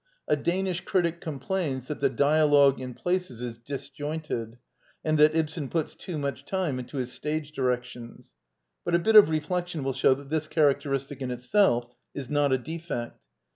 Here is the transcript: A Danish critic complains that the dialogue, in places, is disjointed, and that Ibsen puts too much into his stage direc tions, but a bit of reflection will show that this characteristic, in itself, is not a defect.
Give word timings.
A 0.27 0.35
Danish 0.35 0.81
critic 0.83 1.21
complains 1.21 1.85
that 1.87 1.99
the 2.01 2.09
dialogue, 2.09 2.81
in 2.81 2.95
places, 2.95 3.39
is 3.39 3.59
disjointed, 3.59 4.57
and 5.05 5.19
that 5.19 5.35
Ibsen 5.35 5.69
puts 5.69 5.93
too 5.93 6.17
much 6.17 6.43
into 6.51 6.97
his 6.97 7.11
stage 7.11 7.51
direc 7.53 7.83
tions, 7.83 8.33
but 8.83 8.95
a 8.95 8.97
bit 8.97 9.15
of 9.15 9.29
reflection 9.29 9.83
will 9.83 9.93
show 9.93 10.15
that 10.15 10.31
this 10.31 10.47
characteristic, 10.47 11.21
in 11.21 11.29
itself, 11.29 11.93
is 12.15 12.31
not 12.31 12.51
a 12.51 12.57
defect. 12.57 13.19